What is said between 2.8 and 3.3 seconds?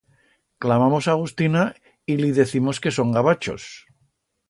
que son